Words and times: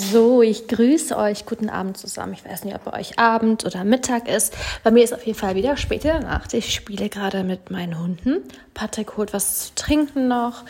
So, 0.00 0.40
ich 0.40 0.66
grüße 0.66 1.14
euch. 1.14 1.44
Guten 1.44 1.68
Abend 1.68 1.98
zusammen. 1.98 2.32
Ich 2.32 2.42
weiß 2.42 2.64
nicht, 2.64 2.74
ob 2.74 2.84
bei 2.84 2.98
euch 2.98 3.18
Abend 3.18 3.66
oder 3.66 3.84
Mittag 3.84 4.28
ist. 4.28 4.56
Bei 4.82 4.90
mir 4.90 5.04
ist 5.04 5.12
auf 5.12 5.26
jeden 5.26 5.38
Fall 5.38 5.56
wieder 5.56 5.76
späte 5.76 6.20
Nacht. 6.20 6.54
Ich 6.54 6.72
spiele 6.74 7.10
gerade 7.10 7.44
mit 7.44 7.70
meinen 7.70 7.98
Hunden. 7.98 8.38
Patrick 8.72 9.18
holt 9.18 9.34
was 9.34 9.66
zu 9.66 9.74
trinken 9.74 10.26
noch. 10.26 10.64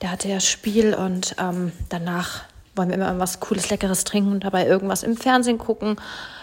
Der 0.00 0.10
hatte 0.10 0.28
ja 0.28 0.40
Spiel 0.40 0.94
und 0.94 1.36
ähm, 1.38 1.70
danach 1.90 2.42
wollen 2.74 2.88
wir 2.88 2.96
immer 2.96 3.20
was 3.20 3.38
Cooles, 3.38 3.70
Leckeres 3.70 4.02
trinken 4.02 4.32
und 4.32 4.42
dabei 4.42 4.66
irgendwas 4.66 5.04
im 5.04 5.16
Fernsehen 5.16 5.58
gucken, 5.58 5.96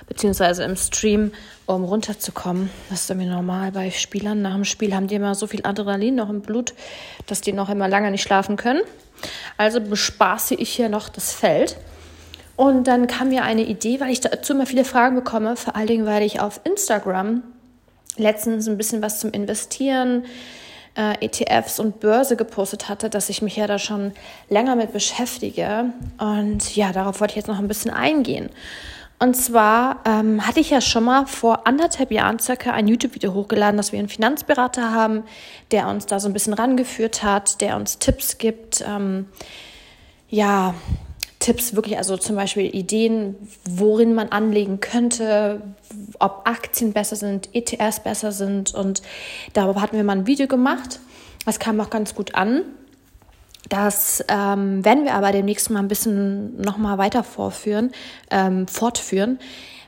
beziehungsweise 0.07 0.63
im 0.63 0.77
Stream, 0.77 1.33
um 1.65 1.83
runterzukommen. 1.83 2.69
Das 2.89 3.01
ist 3.01 3.09
irgendwie 3.09 3.27
normal 3.27 3.73
bei 3.73 3.91
Spielern. 3.91 4.41
Nach 4.41 4.53
dem 4.53 4.63
Spiel 4.63 4.95
haben 4.95 5.07
die 5.07 5.15
immer 5.15 5.35
so 5.35 5.45
viel 5.45 5.65
Adrenalin 5.65 6.15
noch 6.15 6.29
im 6.29 6.39
Blut, 6.39 6.73
dass 7.25 7.41
die 7.41 7.51
noch 7.51 7.67
immer 7.67 7.89
lange 7.89 8.11
nicht 8.11 8.23
schlafen 8.23 8.55
können. 8.55 8.81
Also 9.57 9.81
bespaße 9.81 10.55
ich 10.55 10.69
hier 10.69 10.87
noch 10.87 11.09
das 11.09 11.33
Feld. 11.33 11.75
Und 12.59 12.87
dann 12.87 13.07
kam 13.07 13.29
mir 13.29 13.43
eine 13.43 13.61
Idee, 13.61 14.01
weil 14.01 14.09
ich 14.09 14.19
dazu 14.19 14.51
immer 14.51 14.65
viele 14.65 14.83
Fragen 14.83 15.15
bekomme, 15.15 15.55
vor 15.55 15.77
allen 15.77 15.87
Dingen, 15.87 16.05
weil 16.05 16.23
ich 16.23 16.41
auf 16.41 16.59
Instagram 16.65 17.41
letztens 18.17 18.67
ein 18.67 18.75
bisschen 18.75 19.01
was 19.01 19.21
zum 19.21 19.31
Investieren, 19.31 20.25
äh, 20.93 21.13
ETFs 21.25 21.79
und 21.79 22.01
Börse 22.01 22.35
gepostet 22.35 22.89
hatte, 22.89 23.09
dass 23.09 23.29
ich 23.29 23.41
mich 23.41 23.55
ja 23.55 23.65
da 23.65 23.79
schon 23.79 24.11
länger 24.49 24.75
mit 24.75 24.91
beschäftige. 24.91 25.93
Und 26.17 26.75
ja, 26.75 26.91
darauf 26.91 27.21
wollte 27.21 27.31
ich 27.31 27.37
jetzt 27.37 27.47
noch 27.47 27.59
ein 27.59 27.69
bisschen 27.69 27.91
eingehen. 27.91 28.49
Und 29.19 29.37
zwar 29.37 30.01
ähm, 30.03 30.45
hatte 30.45 30.59
ich 30.59 30.69
ja 30.69 30.81
schon 30.81 31.05
mal 31.05 31.27
vor 31.27 31.65
anderthalb 31.65 32.11
Jahren 32.11 32.39
circa 32.39 32.73
ein 32.73 32.89
YouTube-Video 32.89 33.33
hochgeladen, 33.33 33.77
dass 33.77 33.93
wir 33.93 33.99
einen 33.99 34.09
Finanzberater 34.09 34.93
haben, 34.93 35.23
der 35.71 35.87
uns 35.87 36.07
da 36.07 36.19
so 36.19 36.27
ein 36.27 36.33
bisschen 36.33 36.55
rangeführt 36.55 37.23
hat, 37.23 37.61
der 37.61 37.77
uns 37.77 37.99
Tipps 37.99 38.37
gibt. 38.37 38.83
Ähm, 38.85 39.27
ja, 40.27 40.75
Tipps 41.39 41.73
wirklich, 41.73 41.97
also 41.97 42.17
zum 42.17 42.35
Beispiel 42.35 42.73
Ideen, 42.75 43.35
worin 43.63 44.13
man 44.13 44.29
anlegen 44.29 44.81
könnte, 44.81 45.61
ob 46.19 46.41
Aktien 46.45 46.91
besser 46.91 47.15
sind, 47.15 47.49
ETFs 47.53 48.01
besser 48.01 48.31
sind. 48.33 48.73
Und 48.73 49.01
darüber 49.53 49.81
hatten 49.81 49.95
wir 49.95 50.03
mal 50.03 50.17
ein 50.17 50.27
Video 50.27 50.47
gemacht. 50.47 50.99
Das 51.45 51.59
kam 51.59 51.79
auch 51.79 51.89
ganz 51.89 52.13
gut 52.13 52.35
an. 52.35 52.63
Das 53.69 54.23
ähm, 54.27 54.83
werden 54.83 55.05
wir 55.05 55.13
aber 55.13 55.31
demnächst 55.31 55.69
mal 55.69 55.79
ein 55.79 55.87
bisschen 55.87 56.59
nochmal 56.59 56.97
weiter 56.97 57.23
vorführen, 57.23 57.91
ähm, 58.31 58.67
fortführen, 58.67 59.39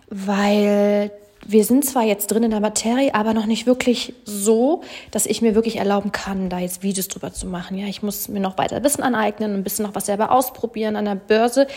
weil 0.09 1.11
wir 1.47 1.63
sind 1.63 1.85
zwar 1.85 2.03
jetzt 2.03 2.27
drin 2.27 2.43
in 2.43 2.51
der 2.51 2.59
Materie, 2.59 3.13
aber 3.13 3.33
noch 3.33 3.45
nicht 3.45 3.65
wirklich 3.65 4.13
so, 4.25 4.81
dass 5.11 5.25
ich 5.25 5.41
mir 5.41 5.55
wirklich 5.55 5.77
erlauben 5.77 6.11
kann, 6.11 6.49
da 6.49 6.59
jetzt 6.59 6.83
Videos 6.83 7.07
drüber 7.07 7.33
zu 7.33 7.47
machen. 7.47 7.77
Ja, 7.77 7.87
ich 7.87 8.03
muss 8.03 8.27
mir 8.27 8.39
noch 8.39 8.57
weiter 8.57 8.83
Wissen 8.83 9.03
aneignen, 9.03 9.55
ein 9.55 9.63
bisschen 9.63 9.85
noch 9.85 9.95
was 9.95 10.05
selber 10.05 10.31
ausprobieren 10.31 10.95
an 10.95 11.05
der 11.05 11.15
Börse. 11.15 11.67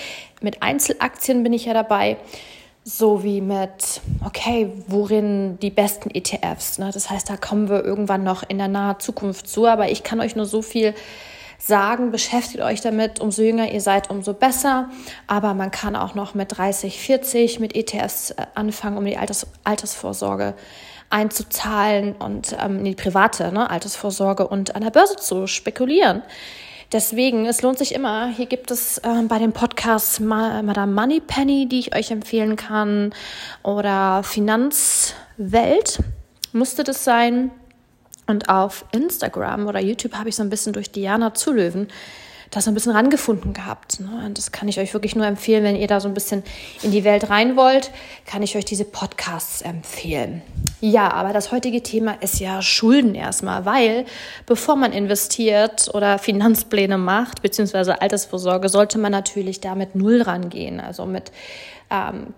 Mit 0.41 0.63
Einzelaktien 0.63 1.43
bin 1.43 1.53
ich 1.53 1.65
ja 1.65 1.75
dabei, 1.75 2.19
so 2.85 3.25
wie 3.25 3.41
mit, 3.41 4.03
okay, 4.25 4.71
worin 4.87 5.59
die 5.61 5.71
besten 5.71 6.11
ETFs. 6.11 6.79
Ne? 6.79 6.91
Das 6.93 7.09
heißt, 7.09 7.31
da 7.31 7.39
kommen 7.39 7.71
wir 7.71 7.83
irgendwann 7.83 8.25
noch 8.25 8.43
in 8.47 8.59
der 8.59 8.69
nahen 8.69 9.01
Zukunft 9.01 9.49
zu, 9.49 9.67
aber 9.67 9.91
ich 9.91 10.03
kann 10.03 10.21
euch 10.21 10.37
nur 10.37 10.47
so 10.47 10.61
viel 10.61 10.95
sagen, 11.67 12.11
beschäftigt 12.11 12.63
euch 12.63 12.81
damit, 12.81 13.21
umso 13.21 13.43
jünger 13.43 13.73
ihr 13.73 13.81
seid, 13.81 14.11
umso 14.11 14.35
besser. 14.35 14.91
Aber 15.27 15.55
man 15.55 15.71
kann 15.71 15.97
auch 15.97 16.15
noch 16.15 16.35
mit 16.35 16.57
30, 16.57 17.01
40 17.01 17.61
mit 17.61 17.75
ETFs 17.75 18.31
äh, 18.31 18.47
anfangen, 18.55 18.99
um 18.99 19.05
die 19.05 19.17
Alters 19.17 19.47
Altersvorsorge 19.65 20.55
einzuzahlen 21.11 22.15
und 22.17 22.57
ähm, 22.61 22.85
die 22.85 22.95
private 22.95 23.53
ne, 23.53 23.71
Altersvorsorge 23.71 24.47
und 24.47 24.75
an 24.75 24.83
der 24.83 24.91
Börse 24.91 25.17
zu 25.17 25.47
spekulieren. 25.47 26.23
Deswegen, 26.93 27.47
es 27.47 27.63
lohnt 27.63 27.79
sich 27.79 27.95
immer. 27.95 28.29
Hier 28.29 28.47
gibt 28.47 28.71
es 28.71 28.99
äh, 28.99 29.23
bei 29.27 29.39
dem 29.39 29.53
Podcast 29.53 30.21
Ma 30.21 30.63
Madame 30.63 30.93
Moneypenny, 30.93 31.67
die 31.67 31.81
ich 31.81 31.97
euch 31.97 32.11
empfehlen 32.11 32.57
kann, 32.57 33.15
oder 33.63 34.23
Finanzwelt 34.23 36.01
musste 36.53 36.85
das 36.85 37.05
sein. 37.05 37.51
Und 38.27 38.49
auf 38.49 38.85
Instagram 38.93 39.67
oder 39.67 39.81
YouTube 39.81 40.15
habe 40.15 40.29
ich 40.29 40.37
so 40.37 40.43
ein 40.43 40.51
bisschen 40.51 40.73
durch 40.73 40.91
Diana 40.91 41.35
Zulöwen 41.35 41.89
das 42.55 42.65
so 42.65 42.71
ein 42.71 42.75
bisschen 42.75 42.93
rangefunden 42.93 43.53
gehabt. 43.53 44.01
Ne? 44.01 44.23
Und 44.25 44.39
das 44.39 44.53
kann 44.53 44.69
ich 44.69 44.79
euch 44.79 44.95
wirklich 44.95 45.17
nur 45.17 45.27
empfehlen, 45.27 45.65
wenn 45.65 45.77
ihr 45.77 45.87
da 45.87 46.01
so 46.01 46.09
ein 46.09 46.15
bisschen 46.15 46.43
in 46.83 46.91
die 46.91 47.05
Welt 47.05 47.31
rein 47.31 47.57
wollt, 47.57 47.91
kann 48.27 48.43
ich 48.43 48.57
euch 48.57 48.65
diese 48.65 48.85
Podcasts 48.85 49.63
empfehlen. 49.63 50.43
Ja, 50.81 51.13
aber 51.13 51.33
das 51.33 51.51
heutige 51.51 51.83
Thema 51.83 52.13
ist 52.23 52.41
ja 52.41 52.61
Schulden 52.63 53.15
erstmal, 53.15 53.65
weil 53.65 54.05
bevor 54.47 54.77
man 54.77 54.93
investiert 54.93 55.91
oder 55.95 56.19
Finanzpläne 56.19 56.99
macht, 56.99 57.43
beziehungsweise 57.43 58.01
Altersvorsorge, 58.01 58.69
sollte 58.69 58.99
man 58.99 59.13
natürlich 59.13 59.61
da 59.61 59.75
mit 59.75 59.95
Null 59.95 60.23
rangehen, 60.23 60.81
also 60.81 61.07
mit 61.07 61.33
ähm, 61.91 62.35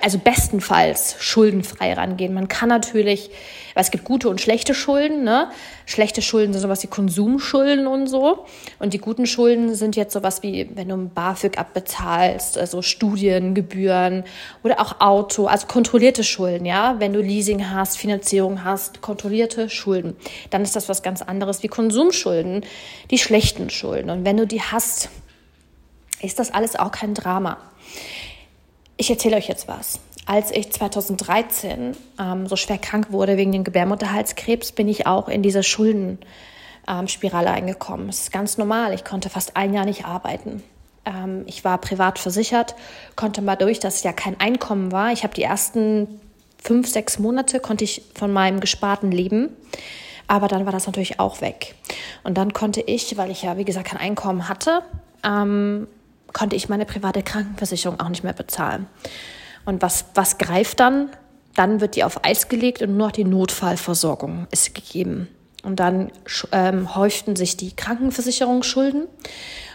also 0.00 0.18
bestenfalls 0.18 1.16
schuldenfrei 1.18 1.92
rangehen. 1.92 2.32
Man 2.32 2.48
kann 2.48 2.70
natürlich, 2.70 3.30
es 3.74 3.90
gibt 3.90 4.04
gute 4.04 4.30
und 4.30 4.40
schlechte 4.40 4.72
Schulden, 4.72 5.22
ne? 5.22 5.50
Schlechte 5.84 6.22
Schulden 6.22 6.54
sind 6.54 6.62
sowas 6.62 6.82
wie 6.82 6.86
Konsumschulden 6.86 7.86
und 7.86 8.06
so. 8.06 8.46
Und 8.78 8.94
die 8.94 8.98
guten 8.98 9.26
Schulden 9.26 9.74
sind 9.74 9.96
jetzt 9.96 10.14
sowas 10.14 10.42
wie, 10.42 10.70
wenn 10.74 10.88
du 10.88 10.96
ein 10.96 11.10
BAföG 11.10 11.58
abbezahlst, 11.58 12.56
also 12.56 12.80
Studiengebühren 12.80 14.24
oder 14.62 14.80
auch 14.80 15.00
Auto, 15.00 15.46
also 15.46 15.66
kontrollierte 15.66 16.24
Schulden, 16.24 16.64
ja? 16.64 16.96
Wenn 16.98 17.12
du 17.12 17.20
Leasing 17.20 17.70
hast, 17.70 17.98
Finanzierung 17.98 18.64
hast, 18.64 19.02
kontrollierte 19.02 19.68
Schulden. 19.68 20.16
Dann 20.48 20.62
ist 20.62 20.74
das 20.74 20.88
was 20.88 21.02
ganz 21.02 21.20
anderes 21.20 21.62
wie 21.62 21.68
Konsumschulden, 21.68 22.64
die 23.10 23.18
schlechten 23.18 23.68
Schulden. 23.68 24.08
Und 24.08 24.24
wenn 24.24 24.38
du 24.38 24.46
die 24.46 24.62
hast, 24.62 25.10
ist 26.22 26.38
das 26.38 26.50
alles 26.50 26.76
auch 26.76 26.92
kein 26.92 27.12
Drama. 27.12 27.58
Ich 29.00 29.08
erzähle 29.08 29.36
euch 29.36 29.48
jetzt 29.48 29.66
was. 29.66 29.98
Als 30.26 30.50
ich 30.50 30.70
2013 30.70 31.96
ähm, 32.20 32.46
so 32.46 32.54
schwer 32.56 32.76
krank 32.76 33.10
wurde 33.10 33.38
wegen 33.38 33.50
dem 33.50 33.64
Gebärmutterhalskrebs, 33.64 34.72
bin 34.72 34.88
ich 34.88 35.06
auch 35.06 35.30
in 35.30 35.42
diese 35.42 35.62
Schuldenspirale 35.62 37.48
ähm, 37.48 37.54
eingekommen. 37.54 38.08
Das 38.08 38.18
ist 38.18 38.30
ganz 38.30 38.58
normal. 38.58 38.92
Ich 38.92 39.02
konnte 39.02 39.30
fast 39.30 39.56
ein 39.56 39.72
Jahr 39.72 39.86
nicht 39.86 40.04
arbeiten. 40.04 40.62
Ähm, 41.06 41.44
ich 41.46 41.64
war 41.64 41.78
privat 41.78 42.18
versichert, 42.18 42.74
konnte 43.16 43.40
mal 43.40 43.56
durch, 43.56 43.78
dass 43.78 44.02
ja 44.02 44.12
kein 44.12 44.38
Einkommen 44.38 44.92
war. 44.92 45.12
Ich 45.12 45.22
habe 45.22 45.32
die 45.32 45.44
ersten 45.44 46.20
fünf, 46.62 46.86
sechs 46.86 47.18
Monate 47.18 47.58
konnte 47.58 47.84
ich 47.84 48.02
von 48.14 48.30
meinem 48.30 48.60
Gesparten 48.60 49.10
leben. 49.10 49.48
Aber 50.26 50.46
dann 50.46 50.66
war 50.66 50.72
das 50.72 50.84
natürlich 50.84 51.18
auch 51.20 51.40
weg. 51.40 51.74
Und 52.22 52.36
dann 52.36 52.52
konnte 52.52 52.82
ich, 52.82 53.16
weil 53.16 53.30
ich 53.30 53.44
ja, 53.44 53.56
wie 53.56 53.64
gesagt, 53.64 53.88
kein 53.88 53.98
Einkommen 53.98 54.46
hatte, 54.46 54.82
ähm, 55.24 55.86
konnte 56.32 56.56
ich 56.56 56.68
meine 56.68 56.86
private 56.86 57.22
Krankenversicherung 57.22 58.00
auch 58.00 58.08
nicht 58.08 58.24
mehr 58.24 58.32
bezahlen. 58.32 58.86
Und 59.64 59.82
was, 59.82 60.06
was 60.14 60.38
greift 60.38 60.80
dann? 60.80 61.10
Dann 61.54 61.80
wird 61.80 61.96
die 61.96 62.04
auf 62.04 62.24
Eis 62.24 62.48
gelegt 62.48 62.82
und 62.82 62.96
nur 62.96 63.08
noch 63.08 63.12
die 63.12 63.24
Notfallversorgung 63.24 64.46
ist 64.50 64.74
gegeben. 64.74 65.28
Und 65.62 65.80
dann 65.80 66.10
ähm, 66.52 66.94
häuften 66.94 67.36
sich 67.36 67.56
die 67.56 67.72
Krankenversicherungsschulden 67.72 69.08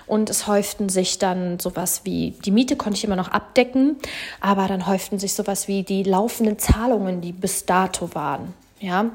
und 0.08 0.30
es 0.30 0.48
häuften 0.48 0.90
sich 0.90 1.20
dann 1.20 1.60
sowas 1.60 2.02
wie, 2.04 2.32
die 2.44 2.52
Miete 2.52 2.76
konnte 2.76 2.98
ich 2.98 3.04
immer 3.04 3.16
noch 3.16 3.28
abdecken, 3.28 3.98
aber 4.40 4.68
dann 4.68 4.88
häuften 4.88 5.20
sich 5.20 5.34
sowas 5.34 5.68
wie 5.68 5.84
die 5.84 6.04
laufenden 6.04 6.58
Zahlungen, 6.58 7.22
die 7.22 7.34
bis 7.34 7.66
dato 7.66 8.16
waren. 8.16 8.54
Ja, 8.80 9.12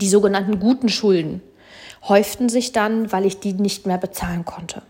die 0.00 0.08
sogenannten 0.08 0.60
guten 0.60 0.88
Schulden 0.88 1.42
häuften 2.08 2.48
sich 2.48 2.72
dann, 2.72 3.10
weil 3.12 3.26
ich 3.26 3.40
die 3.40 3.52
nicht 3.52 3.86
mehr 3.86 3.98
bezahlen 3.98 4.44
konnte 4.44 4.82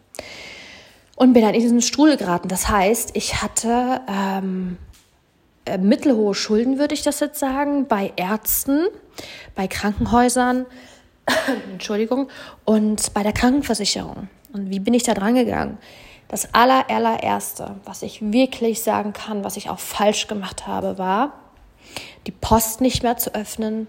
und 1.20 1.34
bin 1.34 1.42
dann 1.42 1.52
in 1.52 1.60
diesen 1.60 1.82
Stuhl 1.82 2.16
geraten. 2.16 2.48
Das 2.48 2.70
heißt, 2.70 3.10
ich 3.12 3.42
hatte 3.42 4.00
ähm, 4.08 4.78
äh, 5.66 5.76
mittelhohe 5.76 6.34
Schulden, 6.34 6.78
würde 6.78 6.94
ich 6.94 7.02
das 7.02 7.20
jetzt 7.20 7.38
sagen, 7.38 7.86
bei 7.86 8.14
Ärzten, 8.16 8.86
bei 9.54 9.68
Krankenhäusern, 9.68 10.64
Entschuldigung, 11.72 12.28
und 12.64 13.12
bei 13.12 13.22
der 13.22 13.34
Krankenversicherung. 13.34 14.30
Und 14.54 14.70
wie 14.70 14.80
bin 14.80 14.94
ich 14.94 15.02
da 15.02 15.12
dran 15.12 15.34
gegangen? 15.34 15.76
Das 16.28 16.54
aller, 16.54 16.88
allererste, 16.88 17.74
was 17.84 18.00
ich 18.00 18.22
wirklich 18.32 18.80
sagen 18.80 19.12
kann, 19.12 19.44
was 19.44 19.58
ich 19.58 19.68
auch 19.68 19.78
falsch 19.78 20.26
gemacht 20.26 20.66
habe, 20.66 20.96
war, 20.96 21.34
die 22.26 22.32
Post 22.32 22.80
nicht 22.80 23.02
mehr 23.02 23.18
zu 23.18 23.34
öffnen, 23.34 23.88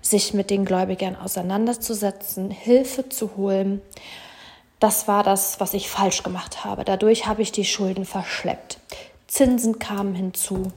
sich 0.00 0.34
mit 0.34 0.50
den 0.50 0.64
Gläubigern 0.64 1.14
auseinanderzusetzen, 1.14 2.50
Hilfe 2.50 3.08
zu 3.08 3.36
holen 3.36 3.82
das 4.82 5.06
war 5.06 5.22
das, 5.22 5.60
was 5.60 5.74
ich 5.74 5.88
falsch 5.88 6.24
gemacht 6.24 6.64
habe. 6.64 6.84
Dadurch 6.84 7.26
habe 7.26 7.40
ich 7.42 7.52
die 7.52 7.64
Schulden 7.64 8.04
verschleppt. 8.04 8.78
Zinsen 9.28 9.78
kamen 9.78 10.14
hinzu 10.14 10.72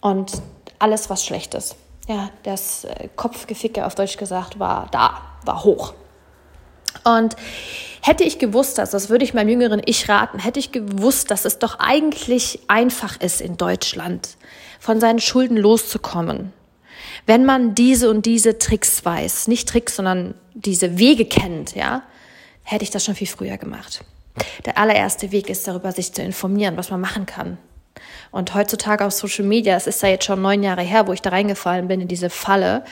und 0.00 0.42
alles, 0.80 1.08
was 1.08 1.24
schlecht 1.24 1.54
ist. 1.54 1.76
Ja, 2.08 2.30
das 2.42 2.84
äh, 2.84 3.08
Kopfgeficke 3.14 3.86
auf 3.86 3.94
Deutsch 3.94 4.16
gesagt 4.16 4.58
war 4.58 4.88
da, 4.90 5.20
war 5.44 5.62
hoch. 5.62 5.94
Und 7.04 7.36
hätte 8.02 8.24
ich 8.24 8.40
gewusst, 8.40 8.78
dass, 8.78 8.90
das 8.90 9.10
würde 9.10 9.24
ich 9.24 9.32
meinem 9.32 9.50
jüngeren 9.50 9.82
Ich 9.84 10.08
raten, 10.08 10.40
hätte 10.40 10.58
ich 10.58 10.72
gewusst, 10.72 11.30
dass 11.30 11.44
es 11.44 11.58
doch 11.60 11.78
eigentlich 11.78 12.60
einfach 12.66 13.20
ist 13.20 13.40
in 13.40 13.56
Deutschland, 13.56 14.36
von 14.80 14.98
seinen 14.98 15.20
Schulden 15.20 15.56
loszukommen, 15.56 16.52
wenn 17.26 17.44
man 17.44 17.74
diese 17.74 18.10
und 18.10 18.26
diese 18.26 18.58
Tricks 18.58 19.04
weiß, 19.04 19.46
nicht 19.46 19.68
Tricks, 19.68 19.96
sondern 19.96 20.34
diese 20.54 20.98
Wege 20.98 21.26
kennt, 21.26 21.76
ja, 21.76 22.02
hätte 22.68 22.84
ich 22.84 22.90
das 22.90 23.04
schon 23.04 23.14
viel 23.14 23.26
früher 23.26 23.56
gemacht. 23.56 24.04
Der 24.64 24.78
allererste 24.78 25.32
Weg 25.32 25.48
ist 25.48 25.66
darüber, 25.66 25.92
sich 25.92 26.12
zu 26.12 26.22
informieren, 26.22 26.76
was 26.76 26.90
man 26.90 27.00
machen 27.00 27.26
kann. 27.26 27.58
Und 28.30 28.54
heutzutage 28.54 29.04
auf 29.04 29.12
Social 29.12 29.44
Media, 29.44 29.74
es 29.74 29.86
ist 29.86 30.02
ja 30.02 30.10
jetzt 30.10 30.24
schon 30.24 30.42
neun 30.42 30.62
Jahre 30.62 30.82
her, 30.82 31.06
wo 31.06 31.12
ich 31.12 31.22
da 31.22 31.30
reingefallen 31.30 31.88
bin 31.88 32.00
in 32.00 32.08
diese 32.08 32.30
Falle. 32.30 32.84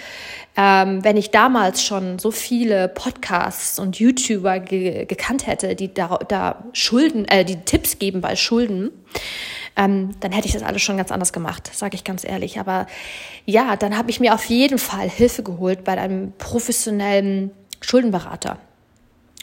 Ähm, 0.57 1.05
wenn 1.05 1.17
ich 1.17 1.31
damals 1.31 1.85
schon 1.85 2.19
so 2.19 2.31
viele 2.31 2.89
Podcasts 2.89 3.79
und 3.79 3.99
YouTuber 3.99 4.61
ge 4.61 5.05
gekannt 5.05 5.47
hätte, 5.47 5.75
die 5.75 5.93
da, 5.93 6.19
da 6.27 6.65
Schulden, 6.73 7.27
äh, 7.27 7.45
die 7.45 7.57
Tipps 7.57 7.99
geben 7.99 8.23
bei 8.23 8.35
Schulden, 8.35 8.91
ähm, 9.77 10.11
dann 10.21 10.33
hätte 10.33 10.47
ich 10.47 10.55
das 10.55 10.63
alles 10.63 10.81
schon 10.81 10.97
ganz 10.97 11.13
anders 11.13 11.35
gemacht, 11.35 11.71
sage 11.73 11.95
ich 11.95 12.03
ganz 12.03 12.25
ehrlich. 12.25 12.59
Aber 12.59 12.87
ja, 13.45 13.77
dann 13.77 13.97
habe 13.97 14.11
ich 14.11 14.21
mir 14.21 14.33
auf 14.35 14.47
jeden 14.47 14.79
Fall 14.79 15.09
Hilfe 15.09 15.43
geholt 15.43 15.85
bei 15.85 15.99
einem 15.99 16.33
professionellen 16.39 17.51
Schuldenberater. 17.83 18.59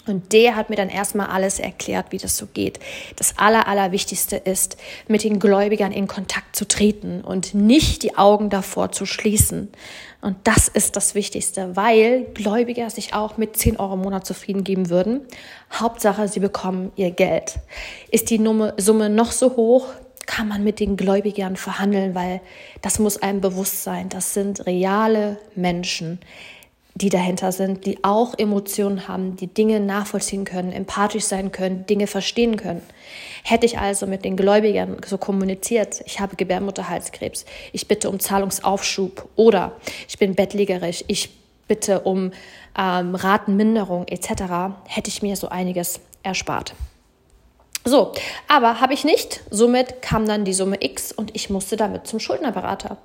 Und 0.06 0.34
der 0.34 0.58
hat 0.58 0.70
mir 0.70 0.76
dann 0.76 0.90
erstmal 0.90 1.28
alles 1.28 1.60
erklärt, 1.60 2.08
wie 2.10 2.18
das 2.18 2.36
so 2.36 2.48
geht. 2.48 2.80
Das 3.16 3.38
Aller, 3.38 3.68
Allerwichtigste 3.68 4.36
ist, 4.36 4.76
mit 5.08 5.24
den 5.24 5.40
Gläubigern 5.40 5.94
in 5.94 6.08
Kontakt 6.08 6.56
zu 6.56 6.68
treten 6.68 7.22
und 7.22 7.54
nicht 7.54 8.04
die 8.04 8.18
Augen 8.18 8.50
davor 8.50 8.92
zu 8.92 9.06
schließen. 9.06 9.72
Und 10.20 10.36
das 10.44 10.68
ist 10.68 10.98
das 10.98 11.16
Wichtigste, 11.16 11.76
weil 11.76 12.26
Gläubiger 12.34 12.90
sich 12.90 13.14
auch 13.14 13.38
mit 13.38 13.56
10 13.56 13.78
Euro 13.78 13.94
im 13.94 14.02
Monat 14.02 14.26
zufrieden 14.26 14.66
geben 14.66 14.90
würden. 14.90 15.22
Hauptsache, 15.72 16.28
sie 16.28 16.40
bekommen 16.42 16.92
ihr 16.96 17.12
Geld. 17.12 17.60
Ist 18.12 18.30
die 18.30 18.42
Summe 18.78 19.10
noch 19.10 19.32
so 19.32 19.56
hoch, 19.56 19.88
kann 20.26 20.48
man 20.48 20.64
mit 20.64 20.80
den 20.80 20.98
Gläubigern 20.98 21.56
verhandeln, 21.56 22.16
weil 22.16 22.42
das 22.82 23.00
muss 23.00 23.22
einem 23.22 23.42
bewusst 23.42 23.84
sein. 23.84 24.10
Das 24.10 24.34
sind 24.34 24.66
reale 24.66 25.38
Menschen, 25.56 26.20
die 26.96 27.10
dahinter 27.10 27.52
sind, 27.52 27.86
die 27.86 28.04
auch 28.04 28.38
Emotionen 28.38 29.08
haben, 29.08 29.36
die 29.36 29.48
Dinge 29.48 29.80
nachvollziehen 29.80 30.46
können, 30.46 30.72
empathisch 30.72 31.24
sein 31.24 31.52
können, 31.52 31.86
Dinge 31.88 32.08
verstehen 32.08 32.56
können. 32.56 32.84
Hätte 33.44 33.66
ich 33.66 33.80
also 33.80 34.06
mit 34.06 34.24
den 34.24 34.38
Gläubigern 34.38 34.98
so 35.06 35.18
kommuniziert, 35.18 36.02
ich 36.06 36.20
habe 36.20 36.36
Gebärmutterhalskrebs, 36.36 37.46
ich 37.72 37.88
bitte 37.88 38.10
um 38.10 38.20
Zahlungsaufschub 38.20 39.28
oder 39.36 39.74
ich 40.08 40.20
bin 40.20 40.36
bettlägerig, 40.36 41.06
ich 41.08 41.30
bitte 41.68 42.02
um 42.02 42.32
ähm, 42.78 43.16
Ratenminderung 43.16 44.08
etc., 44.08 44.44
hätte 44.88 45.10
ich 45.10 45.22
mir 45.22 45.36
so 45.36 45.50
einiges 45.50 46.00
erspart. 46.22 46.76
So, 47.86 48.14
aber 48.48 48.80
habe 48.80 48.94
ich 48.94 49.04
nicht. 49.04 49.42
Somit 49.50 50.02
kam 50.02 50.26
dann 50.26 50.46
die 50.46 50.54
Summe 50.54 50.78
X 50.80 51.12
und 51.12 51.36
ich 51.36 51.50
musste 51.50 51.76
damit 51.76 52.08
zum 52.08 52.20
Schuldnerberater. 52.20 52.98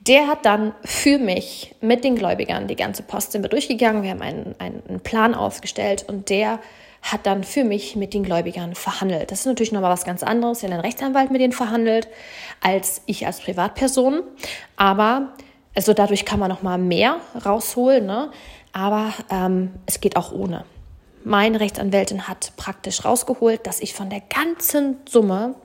Der 0.00 0.28
hat 0.28 0.46
dann 0.46 0.72
für 0.82 1.18
mich 1.18 1.74
mit 1.82 2.04
den 2.04 2.16
Gläubigern 2.16 2.66
die 2.66 2.76
ganze 2.76 3.02
Post 3.02 3.32
sind 3.32 3.42
wir 3.42 3.50
durchgegangen. 3.50 4.02
Wir 4.02 4.10
haben 4.10 4.22
einen, 4.22 4.54
einen 4.58 5.00
Plan 5.00 5.34
aufgestellt 5.34 6.06
und 6.08 6.30
der 6.30 6.58
hat 7.02 7.26
dann 7.26 7.44
für 7.44 7.64
mich 7.64 7.96
mit 7.96 8.14
den 8.14 8.22
Gläubigern 8.22 8.74
verhandelt. 8.74 9.30
Das 9.30 9.40
ist 9.40 9.46
natürlich 9.46 9.72
nochmal 9.72 9.90
was 9.90 10.04
ganz 10.04 10.22
anderes, 10.22 10.62
wenn 10.62 10.72
ein 10.72 10.80
Rechtsanwalt 10.80 11.30
mit 11.30 11.42
denen 11.42 11.52
verhandelt, 11.52 12.08
als 12.62 13.02
ich 13.04 13.26
als 13.26 13.40
Privatperson. 13.40 14.22
Aber 14.76 15.34
also 15.74 15.92
dadurch 15.92 16.24
kann 16.24 16.40
man 16.40 16.48
nochmal 16.50 16.78
mehr 16.78 17.16
rausholen. 17.44 18.06
Ne? 18.06 18.30
Aber 18.72 19.12
ähm, 19.30 19.72
es 19.84 20.00
geht 20.00 20.16
auch 20.16 20.32
ohne. 20.32 20.64
Meine 21.24 21.60
Rechtsanwältin 21.60 22.26
hat 22.26 22.52
praktisch 22.56 23.04
rausgeholt, 23.04 23.66
dass 23.66 23.80
ich 23.80 23.92
von 23.92 24.08
der 24.08 24.22
ganzen 24.22 24.96
Summe 25.06 25.56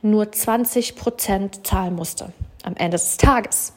nur 0.00 0.30
20 0.30 0.94
Prozent 0.94 1.66
zahlen 1.66 1.96
musste 1.96 2.32
am 2.68 2.76
Ende 2.76 2.96
des 2.96 3.16
Tages. 3.16 3.72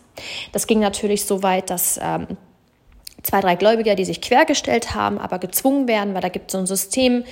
Das 0.51 0.67
ging 0.67 0.79
natürlich 0.79 1.25
so 1.25 1.41
weit, 1.41 1.69
dass 1.69 1.99
ähm, 2.01 2.27
zwei, 3.23 3.41
drei 3.41 3.55
Gläubiger, 3.55 3.95
die 3.95 4.05
sich 4.05 4.21
quergestellt 4.21 4.93
haben, 4.93 5.17
aber 5.17 5.39
gezwungen 5.39 5.88
werden, 5.88 6.13
weil 6.13 6.21
da 6.21 6.29
gibt 6.29 6.47
es 6.47 6.51
so 6.53 6.57
ein 6.59 6.67
System, 6.67 7.23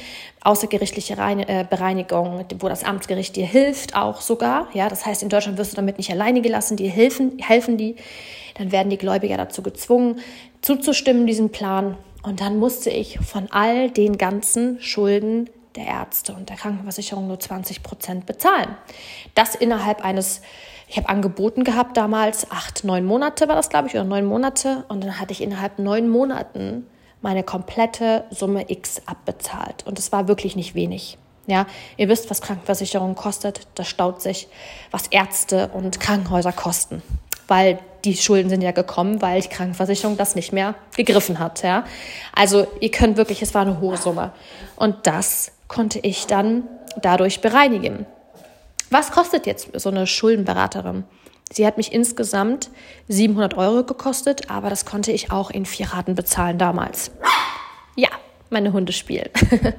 außergerichtliche 0.41 1.17
Reine, 1.17 1.47
äh, 1.47 1.65
Bereinigung, 1.69 2.45
wo 2.59 2.69
das 2.69 2.83
Amtsgericht 2.83 3.35
dir 3.35 3.45
hilft, 3.45 3.95
auch 3.95 4.21
sogar. 4.21 4.67
Ja, 4.73 4.89
das 4.89 5.05
heißt, 5.05 5.21
in 5.21 5.29
Deutschland 5.29 5.57
wirst 5.57 5.73
du 5.73 5.75
damit 5.75 5.97
nicht 5.97 6.11
alleine 6.11 6.41
gelassen, 6.41 6.77
die 6.77 6.87
helfen, 6.87 7.37
helfen 7.39 7.77
die. 7.77 7.95
Dann 8.55 8.71
werden 8.71 8.89
die 8.89 8.97
Gläubiger 8.97 9.37
dazu 9.37 9.61
gezwungen, 9.61 10.19
zuzustimmen, 10.61 11.27
diesem 11.27 11.49
Plan. 11.49 11.97
Und 12.23 12.41
dann 12.41 12.57
musste 12.57 12.89
ich 12.89 13.19
von 13.19 13.47
all 13.51 13.89
den 13.89 14.17
ganzen 14.17 14.81
Schulden 14.81 15.49
der 15.79 15.87
Ärzte 15.87 16.33
und 16.33 16.49
der 16.49 16.57
Krankenversicherung 16.57 17.27
nur 17.27 17.39
20 17.39 17.81
Prozent 17.81 18.25
bezahlen. 18.25 18.75
Das 19.33 19.55
innerhalb 19.55 20.03
eines 20.03 20.41
ich 20.89 20.97
habe 20.97 21.07
angeboten 21.07 21.63
gehabt 21.63 21.95
damals, 21.97 22.49
acht, 22.49 22.83
neun 22.83 23.05
Monate 23.05 23.47
war 23.47 23.55
das, 23.55 23.69
glaube 23.69 23.87
ich, 23.87 23.93
oder 23.93 24.03
neun 24.03 24.25
Monate. 24.25 24.85
Und 24.87 25.03
dann 25.03 25.19
hatte 25.19 25.31
ich 25.31 25.41
innerhalb 25.41 25.77
neun 25.77 26.09
Monaten 26.09 26.87
meine 27.21 27.43
komplette 27.43 28.23
Summe 28.31 28.71
X 28.71 29.03
abbezahlt. 29.05 29.85
Und 29.85 29.99
es 29.99 30.11
war 30.11 30.27
wirklich 30.27 30.55
nicht 30.55 30.73
wenig. 30.73 31.19
Ja, 31.45 31.67
ihr 31.97 32.09
wisst, 32.09 32.31
was 32.31 32.41
Krankenversicherung 32.41 33.13
kostet. 33.13 33.67
Das 33.75 33.87
staut 33.87 34.21
sich, 34.21 34.47
was 34.89 35.07
Ärzte 35.07 35.69
und 35.73 35.99
Krankenhäuser 35.99 36.51
kosten. 36.51 37.03
Weil 37.47 37.79
die 38.03 38.15
Schulden 38.15 38.49
sind 38.49 38.61
ja 38.61 38.71
gekommen, 38.71 39.21
weil 39.21 39.41
die 39.41 39.47
Krankenversicherung 39.47 40.17
das 40.17 40.35
nicht 40.35 40.53
mehr 40.53 40.73
gegriffen 40.95 41.37
hat. 41.37 41.61
Ja, 41.61 41.85
also 42.33 42.65
ihr 42.79 42.91
könnt 42.91 43.17
wirklich, 43.17 43.43
es 43.43 43.53
war 43.53 43.61
eine 43.61 43.79
hohe 43.79 43.97
Summe. 43.97 44.31
Und 44.75 45.05
das 45.05 45.51
konnte 45.69 45.99
ich 45.99 46.27
dann 46.27 46.67
dadurch 47.01 47.39
bereinigen. 47.39 48.05
Was 48.89 49.11
kostet 49.11 49.45
jetzt 49.45 49.69
so 49.79 49.89
eine 49.89 50.05
Schuldenberaterin? 50.05 51.05
Sie 51.51 51.65
hat 51.65 51.77
mich 51.77 51.93
insgesamt 51.93 52.69
700 53.07 53.55
Euro 53.55 53.83
gekostet, 53.83 54.49
aber 54.49 54.69
das 54.69 54.85
konnte 54.85 55.11
ich 55.11 55.31
auch 55.31 55.49
in 55.49 55.65
vier 55.65 55.93
Raten 55.93 56.15
bezahlen 56.15 56.57
damals. 56.57 57.11
Ja, 57.95 58.09
meine 58.49 58.73
Hunde 58.73 58.93
spielen. 58.93 59.29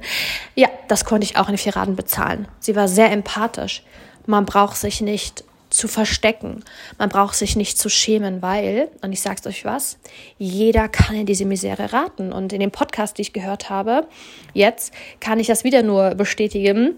ja, 0.55 0.69
das 0.87 1.05
konnte 1.05 1.25
ich 1.25 1.37
auch 1.37 1.49
in 1.49 1.57
vier 1.57 1.75
Raten 1.75 1.95
bezahlen. 1.95 2.47
Sie 2.59 2.75
war 2.75 2.87
sehr 2.87 3.11
empathisch. 3.11 3.83
Man 4.25 4.45
braucht 4.45 4.77
sich 4.77 5.01
nicht 5.01 5.43
zu 5.71 5.87
verstecken. 5.87 6.63
Man 6.99 7.09
braucht 7.09 7.35
sich 7.35 7.55
nicht 7.55 7.77
zu 7.77 7.89
schämen, 7.89 8.41
weil, 8.41 8.89
und 9.01 9.11
ich 9.13 9.21
sag's 9.21 9.47
euch 9.47 9.65
was, 9.65 9.97
jeder 10.37 10.87
kann 10.87 11.15
in 11.15 11.25
diese 11.25 11.45
Misere 11.45 11.93
raten. 11.93 12.31
Und 12.31 12.53
in 12.53 12.59
dem 12.59 12.71
Podcast, 12.71 13.17
den 13.17 13.23
ich 13.23 13.33
gehört 13.33 13.69
habe, 13.69 14.07
jetzt 14.53 14.93
kann 15.19 15.39
ich 15.39 15.47
das 15.47 15.63
wieder 15.63 15.81
nur 15.81 16.15
bestätigen 16.15 16.95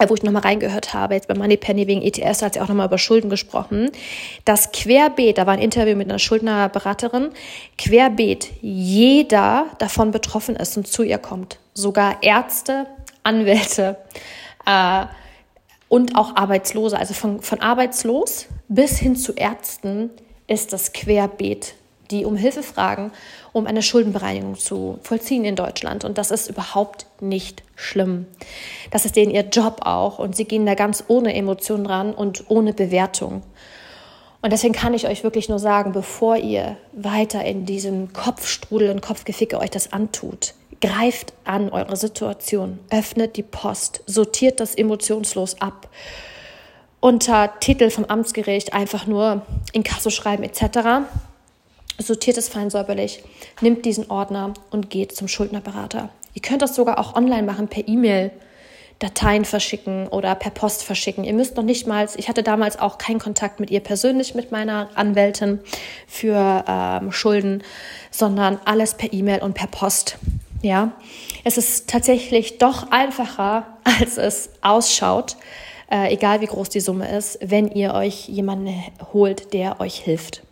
äh, 0.00 0.08
wo 0.08 0.14
ich 0.14 0.24
nochmal 0.24 0.42
reingehört 0.42 0.92
habe, 0.92 1.14
jetzt 1.14 1.28
bei 1.28 1.34
Moneypenny 1.34 1.86
wegen 1.86 2.02
ETS, 2.02 2.42
hat 2.42 2.54
sie 2.54 2.60
auch 2.60 2.66
nochmal 2.66 2.88
über 2.88 2.98
Schulden 2.98 3.30
gesprochen, 3.30 3.92
dass 4.44 4.72
querbeet, 4.72 5.38
da 5.38 5.46
war 5.46 5.54
ein 5.54 5.60
Interview 5.60 5.94
mit 5.94 6.08
einer 6.10 6.18
Schuldnerberaterin, 6.18 7.30
querbeet 7.78 8.50
jeder 8.60 9.66
davon 9.78 10.10
betroffen 10.10 10.56
ist 10.56 10.76
und 10.76 10.88
zu 10.88 11.04
ihr 11.04 11.18
kommt. 11.18 11.60
Sogar 11.74 12.24
Ärzte, 12.24 12.86
Anwälte 13.22 13.96
äh, 14.66 15.04
und 15.88 16.16
auch 16.16 16.36
Arbeitslose. 16.36 16.98
Also 16.98 17.14
von, 17.14 17.42
von 17.42 17.60
arbeitslos 17.60 18.46
bis 18.68 18.98
hin 18.98 19.16
zu 19.16 19.32
Ärzten 19.34 20.10
ist 20.46 20.72
das 20.72 20.92
querbeet 20.92 21.74
die 22.10 22.24
um 22.24 22.36
Hilfe 22.36 22.62
fragen, 22.62 23.12
um 23.52 23.66
eine 23.66 23.82
Schuldenbereinigung 23.82 24.56
zu 24.56 24.98
vollziehen 25.02 25.44
in 25.44 25.56
Deutschland. 25.56 26.04
Und 26.04 26.18
das 26.18 26.30
ist 26.30 26.48
überhaupt 26.48 27.06
nicht 27.20 27.62
schlimm. 27.76 28.26
Das 28.90 29.04
ist 29.04 29.16
denen 29.16 29.32
ihr 29.32 29.42
Job 29.48 29.80
auch 29.84 30.18
und 30.18 30.36
sie 30.36 30.44
gehen 30.44 30.66
da 30.66 30.74
ganz 30.74 31.04
ohne 31.08 31.34
Emotionen 31.34 31.86
ran 31.86 32.12
und 32.12 32.44
ohne 32.48 32.72
Bewertung. 32.72 33.42
Und 34.42 34.52
deswegen 34.52 34.74
kann 34.74 34.92
ich 34.92 35.06
euch 35.06 35.24
wirklich 35.24 35.48
nur 35.48 35.58
sagen, 35.58 35.92
bevor 35.92 36.36
ihr 36.36 36.76
weiter 36.92 37.44
in 37.44 37.64
diesem 37.64 38.12
Kopfstrudel 38.12 38.90
und 38.90 39.00
Kopfgeficke 39.00 39.58
euch 39.58 39.70
das 39.70 39.92
antut, 39.92 40.52
greift 40.86 41.32
an 41.44 41.70
eure 41.70 41.96
Situation, 41.96 42.78
öffnet 42.90 43.36
die 43.36 43.42
Post, 43.42 44.02
sortiert 44.06 44.60
das 44.60 44.74
emotionslos 44.74 45.60
ab 45.60 45.88
unter 47.00 47.60
Titel 47.60 47.90
vom 47.90 48.06
Amtsgericht 48.06 48.72
einfach 48.72 49.06
nur 49.06 49.42
Inkasso 49.72 50.08
schreiben 50.08 50.42
etc 50.42 51.04
sortiert 51.98 52.38
es 52.38 52.48
fein 52.48 52.70
säuberlich, 52.70 53.22
nimmt 53.60 53.84
diesen 53.84 54.10
Ordner 54.10 54.54
und 54.70 54.90
geht 54.90 55.14
zum 55.14 55.28
Schuldnerberater. 55.28 56.10
Ihr 56.34 56.42
könnt 56.42 56.62
das 56.62 56.74
sogar 56.74 56.98
auch 56.98 57.14
online 57.14 57.44
machen, 57.44 57.68
per 57.68 57.86
E-Mail. 57.86 58.30
Dateien 59.00 59.44
verschicken 59.44 60.06
oder 60.06 60.34
per 60.36 60.52
Post 60.52 60.84
verschicken. 60.84 61.24
Ihr 61.24 61.34
müsst 61.34 61.56
noch 61.56 61.64
nicht 61.64 61.86
mal, 61.86 62.08
ich 62.16 62.28
hatte 62.28 62.44
damals 62.44 62.78
auch 62.78 62.96
keinen 62.96 63.18
Kontakt 63.18 63.58
mit 63.58 63.70
ihr 63.70 63.80
persönlich, 63.80 64.36
mit 64.36 64.52
meiner 64.52 64.88
Anwältin 64.94 65.58
für 66.06 66.64
ähm, 66.66 67.10
Schulden, 67.10 67.64
sondern 68.12 68.60
alles 68.64 68.94
per 68.94 69.12
E-Mail 69.12 69.42
und 69.42 69.54
per 69.54 69.66
Post. 69.66 70.16
Ja, 70.64 70.92
es 71.44 71.58
ist 71.58 71.90
tatsächlich 71.90 72.56
doch 72.56 72.90
einfacher, 72.90 73.66
als 73.84 74.16
es 74.16 74.48
ausschaut, 74.62 75.36
äh, 75.92 76.10
egal 76.10 76.40
wie 76.40 76.46
groß 76.46 76.70
die 76.70 76.80
Summe 76.80 77.14
ist, 77.14 77.38
wenn 77.42 77.68
ihr 77.68 77.92
euch 77.92 78.28
jemanden 78.28 78.74
holt, 79.12 79.52
der 79.52 79.78
euch 79.80 79.96
hilft. 79.96 80.42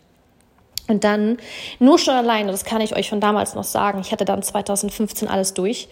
Und 0.87 1.03
dann, 1.03 1.37
nur 1.79 1.97
schon 1.97 2.13
alleine, 2.13 2.51
das 2.51 2.63
kann 2.63 2.79
ich 2.79 2.95
euch 2.95 3.09
von 3.09 3.21
damals 3.21 3.55
noch 3.55 3.63
sagen, 3.63 4.01
ich 4.01 4.11
hatte 4.11 4.23
dann 4.23 4.43
2015 4.43 5.27
alles 5.27 5.55
durch, 5.55 5.87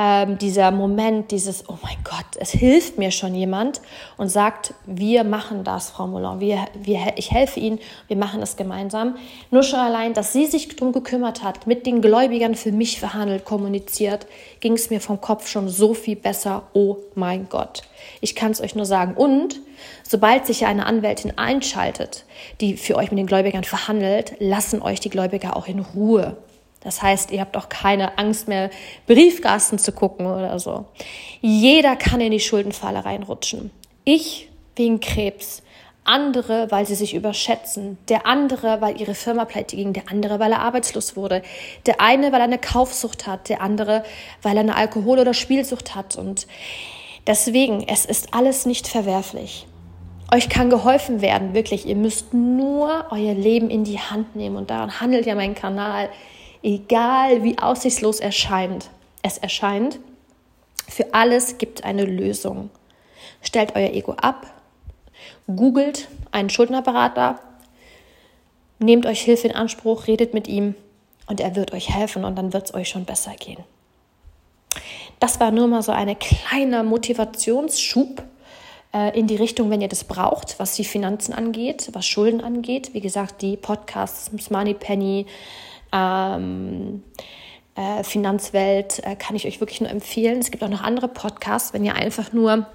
ähm, 0.00 0.38
dieser 0.38 0.70
Moment, 0.70 1.32
dieses, 1.32 1.68
oh 1.68 1.76
mein 1.82 1.96
Gott, 2.04 2.36
es 2.38 2.52
hilft 2.52 2.98
mir 2.98 3.10
schon 3.10 3.34
jemand 3.34 3.80
und 4.16 4.28
sagt, 4.28 4.72
wir 4.86 5.24
machen 5.24 5.64
das, 5.64 5.90
Frau 5.90 6.06
Moulin, 6.06 6.38
wir, 6.38 6.66
wir, 6.80 7.14
ich 7.16 7.32
helfe 7.32 7.58
Ihnen, 7.58 7.80
wir 8.06 8.16
machen 8.16 8.38
das 8.38 8.56
gemeinsam. 8.56 9.16
Nur 9.50 9.64
schon 9.64 9.80
allein, 9.80 10.14
dass 10.14 10.32
sie 10.32 10.46
sich 10.46 10.68
darum 10.68 10.92
gekümmert 10.92 11.42
hat, 11.42 11.66
mit 11.66 11.84
den 11.84 12.00
Gläubigern 12.00 12.54
für 12.54 12.70
mich 12.70 13.00
verhandelt, 13.00 13.44
kommuniziert, 13.44 14.28
ging 14.60 14.74
es 14.74 14.88
mir 14.88 15.00
vom 15.00 15.20
Kopf 15.20 15.48
schon 15.48 15.68
so 15.68 15.94
viel 15.94 16.16
besser, 16.16 16.62
oh 16.74 16.98
mein 17.16 17.48
Gott. 17.48 17.82
Ich 18.20 18.36
kann 18.36 18.52
es 18.52 18.60
euch 18.60 18.76
nur 18.76 18.86
sagen. 18.86 19.14
Und 19.14 19.60
sobald 20.04 20.46
sich 20.46 20.64
eine 20.64 20.86
Anwältin 20.86 21.36
einschaltet, 21.36 22.24
die 22.60 22.76
für 22.76 22.94
euch 22.94 23.10
mit 23.10 23.18
den 23.18 23.26
Gläubigern 23.26 23.64
verhandelt, 23.64 24.34
lassen 24.38 24.80
euch 24.80 25.00
die 25.00 25.10
Gläubiger 25.10 25.56
auch 25.56 25.66
in 25.66 25.80
Ruhe. 25.80 26.36
Das 26.80 27.02
heißt, 27.02 27.30
ihr 27.32 27.40
habt 27.40 27.56
auch 27.56 27.68
keine 27.68 28.18
Angst 28.18 28.48
mehr, 28.48 28.70
Briefkasten 29.06 29.78
zu 29.78 29.92
gucken 29.92 30.26
oder 30.26 30.58
so. 30.58 30.86
Jeder 31.40 31.96
kann 31.96 32.20
in 32.20 32.30
die 32.30 32.40
Schuldenfalle 32.40 33.04
reinrutschen. 33.04 33.70
Ich 34.04 34.48
wegen 34.76 35.00
Krebs, 35.00 35.62
andere, 36.08 36.70
weil 36.70 36.86
sie 36.86 36.94
sich 36.94 37.14
überschätzen, 37.14 37.98
der 38.08 38.26
andere, 38.26 38.80
weil 38.80 39.00
ihre 39.00 39.14
Firma 39.14 39.44
pleite 39.44 39.76
ging, 39.76 39.92
der 39.92 40.04
andere, 40.10 40.40
weil 40.40 40.52
er 40.52 40.60
arbeitslos 40.60 41.16
wurde, 41.16 41.42
der 41.84 42.00
eine, 42.00 42.32
weil 42.32 42.40
er 42.40 42.44
eine 42.44 42.58
Kaufsucht 42.58 43.26
hat, 43.26 43.48
der 43.48 43.60
andere, 43.60 44.04
weil 44.42 44.56
er 44.56 44.62
eine 44.62 44.76
Alkohol- 44.76 45.18
oder 45.18 45.34
Spielsucht 45.34 45.94
hat. 45.94 46.16
Und 46.16 46.46
deswegen, 47.26 47.86
es 47.86 48.06
ist 48.06 48.32
alles 48.32 48.64
nicht 48.64 48.88
verwerflich. 48.88 49.66
Euch 50.32 50.48
kann 50.48 50.70
geholfen 50.70 51.20
werden, 51.20 51.54
wirklich. 51.54 51.86
Ihr 51.86 51.96
müsst 51.96 52.32
nur 52.32 53.06
euer 53.10 53.34
Leben 53.34 53.68
in 53.70 53.84
die 53.84 53.98
Hand 53.98 54.36
nehmen 54.36 54.56
und 54.56 54.70
daran 54.70 55.00
handelt 55.00 55.26
ja 55.26 55.34
mein 55.34 55.54
Kanal 55.54 56.08
egal 56.68 57.42
wie 57.44 57.58
aussichtslos 57.58 58.20
erscheint, 58.20 58.90
es 59.22 59.38
erscheint, 59.38 59.98
für 60.86 61.14
alles 61.14 61.56
gibt 61.56 61.82
eine 61.82 62.04
Lösung. 62.04 62.68
Stellt 63.40 63.74
euer 63.74 63.90
Ego 63.90 64.12
ab, 64.12 64.46
googelt 65.46 66.08
einen 66.30 66.50
Schuldnerberater, 66.50 67.40
nehmt 68.78 69.06
euch 69.06 69.22
Hilfe 69.22 69.48
in 69.48 69.54
Anspruch, 69.54 70.06
redet 70.06 70.34
mit 70.34 70.46
ihm 70.46 70.74
und 71.26 71.40
er 71.40 71.56
wird 71.56 71.72
euch 71.72 71.88
helfen 71.88 72.24
und 72.24 72.36
dann 72.36 72.52
wird 72.52 72.66
es 72.66 72.74
euch 72.74 72.90
schon 72.90 73.06
besser 73.06 73.34
gehen. 73.34 73.64
Das 75.20 75.40
war 75.40 75.50
nur 75.50 75.68
mal 75.68 75.82
so 75.82 75.92
ein 75.92 76.18
kleiner 76.18 76.82
Motivationsschub 76.82 78.22
äh, 78.92 79.18
in 79.18 79.26
die 79.26 79.36
Richtung, 79.36 79.70
wenn 79.70 79.80
ihr 79.80 79.88
das 79.88 80.04
braucht, 80.04 80.58
was 80.58 80.74
die 80.74 80.84
Finanzen 80.84 81.32
angeht, 81.32 81.88
was 81.92 82.06
Schulden 82.06 82.42
angeht. 82.42 82.92
Wie 82.92 83.00
gesagt, 83.00 83.40
die 83.40 83.56
Podcasts, 83.56 84.30
Money 84.50 84.74
Penny, 84.74 85.26
ähm, 85.92 87.02
äh, 87.74 88.02
Finanzwelt 88.02 89.00
äh, 89.04 89.16
kann 89.16 89.36
ich 89.36 89.46
euch 89.46 89.60
wirklich 89.60 89.80
nur 89.80 89.90
empfehlen. 89.90 90.38
Es 90.38 90.50
gibt 90.50 90.64
auch 90.64 90.68
noch 90.68 90.82
andere 90.82 91.08
Podcasts, 91.08 91.72
wenn 91.72 91.84
ihr 91.84 91.94
einfach 91.94 92.32
nur 92.32 92.66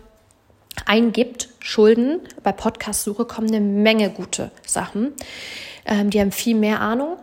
eingibt, 0.85 1.49
Schulden, 1.59 2.21
bei 2.41 2.51
Podcast-Suche 2.51 3.25
kommen 3.25 3.47
eine 3.47 3.61
Menge 3.61 4.09
gute 4.09 4.51
Sachen. 4.65 5.13
Ähm, 5.85 6.09
die 6.09 6.19
haben 6.19 6.31
viel 6.31 6.55
mehr 6.55 6.81
Ahnung 6.81 7.17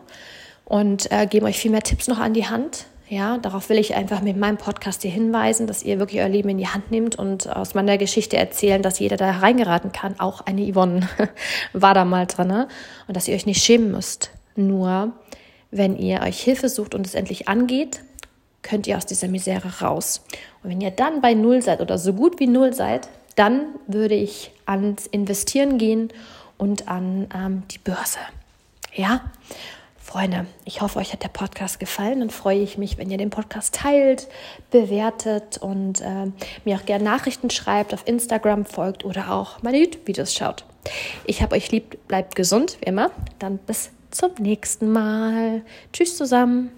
und 0.64 1.10
äh, 1.10 1.26
geben 1.26 1.46
euch 1.46 1.58
viel 1.58 1.70
mehr 1.70 1.82
Tipps 1.82 2.06
noch 2.06 2.18
an 2.18 2.34
die 2.34 2.46
Hand. 2.46 2.86
Ja, 3.08 3.38
darauf 3.38 3.68
will 3.70 3.78
ich 3.78 3.96
einfach 3.96 4.22
mit 4.22 4.36
meinem 4.36 4.56
Podcast 4.56 5.02
hier 5.02 5.10
hinweisen, 5.10 5.66
dass 5.66 5.82
ihr 5.82 5.98
wirklich 5.98 6.20
euer 6.20 6.28
Leben 6.28 6.48
in 6.50 6.58
die 6.58 6.68
Hand 6.68 6.92
nehmt 6.92 7.16
und 7.16 7.48
aus 7.48 7.74
meiner 7.74 7.98
Geschichte 7.98 8.36
erzählen, 8.36 8.82
dass 8.82 9.00
jeder 9.00 9.16
da 9.16 9.30
reingeraten 9.38 9.90
kann. 9.90 10.20
Auch 10.20 10.42
eine 10.42 10.70
Yvonne 10.72 11.08
war 11.72 11.92
da 11.92 12.04
mal 12.04 12.26
drin. 12.26 12.66
Und 13.08 13.16
dass 13.16 13.26
ihr 13.26 13.34
euch 13.34 13.46
nicht 13.46 13.64
schämen 13.64 13.90
müsst. 13.90 14.30
Nur 14.54 15.12
wenn 15.70 15.96
ihr 15.96 16.20
euch 16.22 16.40
Hilfe 16.40 16.68
sucht 16.68 16.94
und 16.94 17.06
es 17.06 17.14
endlich 17.14 17.48
angeht, 17.48 18.00
könnt 18.62 18.86
ihr 18.86 18.96
aus 18.96 19.06
dieser 19.06 19.28
Misere 19.28 19.80
raus. 19.80 20.22
Und 20.62 20.70
wenn 20.70 20.80
ihr 20.80 20.90
dann 20.90 21.20
bei 21.20 21.34
Null 21.34 21.62
seid 21.62 21.80
oder 21.80 21.98
so 21.98 22.12
gut 22.12 22.40
wie 22.40 22.46
Null 22.46 22.72
seid, 22.72 23.08
dann 23.36 23.62
würde 23.86 24.14
ich 24.14 24.52
ans 24.66 25.06
Investieren 25.06 25.78
gehen 25.78 26.12
und 26.58 26.88
an 26.88 27.28
ähm, 27.34 27.62
die 27.70 27.78
Börse. 27.78 28.18
Ja, 28.94 29.22
Freunde, 30.10 30.46
ich 30.64 30.80
hoffe, 30.80 30.98
euch 30.98 31.12
hat 31.12 31.22
der 31.22 31.28
Podcast 31.28 31.78
gefallen. 31.78 32.18
Dann 32.18 32.30
freue 32.30 32.58
ich 32.58 32.76
mich, 32.76 32.98
wenn 32.98 33.10
ihr 33.10 33.16
den 33.16 33.30
Podcast 33.30 33.76
teilt, 33.76 34.26
bewertet 34.72 35.58
und 35.58 36.00
äh, 36.00 36.26
mir 36.64 36.76
auch 36.76 36.84
gerne 36.84 37.04
Nachrichten 37.04 37.48
schreibt, 37.48 37.94
auf 37.94 38.02
Instagram 38.06 38.64
folgt 38.64 39.04
oder 39.04 39.30
auch 39.30 39.62
meine 39.62 39.78
YouTube-Videos 39.78 40.34
schaut. 40.34 40.64
Ich 41.26 41.42
habe 41.42 41.54
euch 41.54 41.70
lieb, 41.70 41.96
bleibt 42.08 42.34
gesund, 42.34 42.76
wie 42.80 42.86
immer. 42.86 43.12
Dann 43.38 43.58
bis 43.58 43.90
zum 44.10 44.32
nächsten 44.38 44.90
Mal. 44.92 45.62
Tschüss 45.92 46.16
zusammen. 46.16 46.70